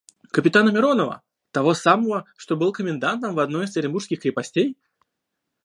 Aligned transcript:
–Капитана 0.31 0.71
Миронова! 0.71 1.21
того 1.51 1.75
самого, 1.75 2.25
что 2.35 2.57
был 2.57 2.71
комендантом 2.73 3.35
в 3.35 3.39
одной 3.39 3.65
из 3.65 3.77
оренбургских 3.77 4.19
крепостей? 4.21 4.75